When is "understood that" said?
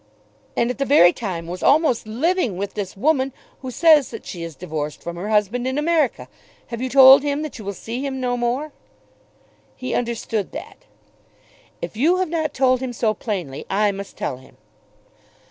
9.93-10.85